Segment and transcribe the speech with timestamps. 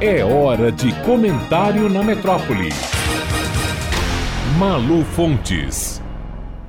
[0.00, 2.68] É hora de comentário na metrópole.
[4.56, 6.00] Malu Fontes.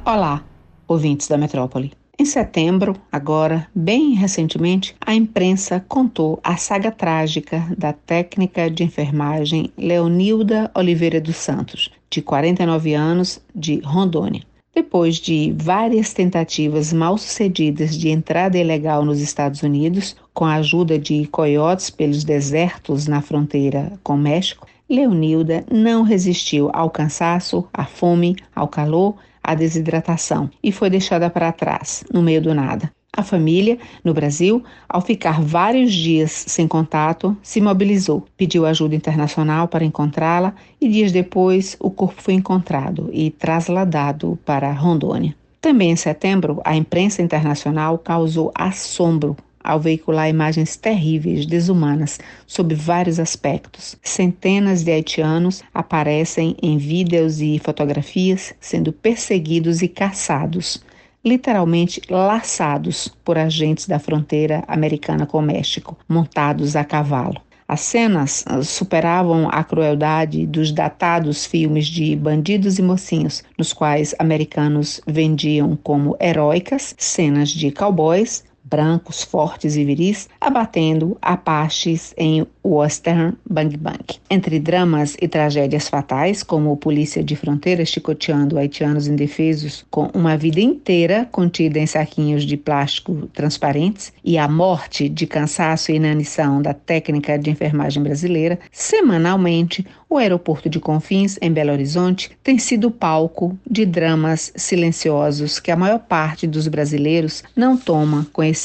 [0.04, 0.44] Olá,
[0.88, 1.92] ouvintes da metrópole.
[2.18, 9.72] Em setembro, agora, bem recentemente, a imprensa contou a saga trágica da técnica de enfermagem
[9.78, 14.42] Leonilda Oliveira dos Santos, de 49 anos, de Rondônia.
[14.80, 20.98] Depois de várias tentativas mal sucedidas de entrada ilegal nos Estados Unidos, com a ajuda
[20.98, 27.84] de coiotes pelos desertos na fronteira com o México, Leonilda não resistiu ao cansaço, à
[27.84, 32.90] fome, ao calor, à desidratação e foi deixada para trás, no meio do nada.
[33.20, 39.68] A família, no Brasil, ao ficar vários dias sem contato, se mobilizou, pediu ajuda internacional
[39.68, 45.36] para encontrá-la e dias depois o corpo foi encontrado e trasladado para Rondônia.
[45.60, 53.20] Também em setembro, a imprensa internacional causou assombro ao veicular imagens terríveis, desumanas, sob vários
[53.20, 53.98] aspectos.
[54.02, 60.82] Centenas de haitianos aparecem em vídeos e fotografias sendo perseguidos e caçados
[61.24, 67.42] literalmente laçados por agentes da fronteira americana com o México, montados a cavalo.
[67.68, 74.16] As cenas ah, superavam a crueldade dos datados filmes de bandidos e mocinhos, nos quais
[74.18, 83.34] americanos vendiam como heróicas cenas de cowboys brancos, fortes e viris, abatendo apaches em Western
[83.50, 84.04] Bang Bang.
[84.30, 90.60] Entre dramas e tragédias fatais, como Polícia de Fronteira chicoteando haitianos indefesos com uma vida
[90.60, 96.74] inteira contida em saquinhos de plástico transparentes, e a morte de cansaço e inanição da
[96.74, 103.58] técnica de enfermagem brasileira, semanalmente o aeroporto de Confins, em Belo Horizonte, tem sido palco
[103.70, 108.59] de dramas silenciosos que a maior parte dos brasileiros não toma conhecimento.